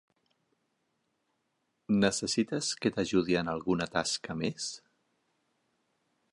Necessites 1.97 2.71
que 2.85 2.93
t'ajudi 2.97 3.39
en 3.43 3.53
alguna 3.55 3.89
tasca 3.99 4.39
més? 4.43 4.73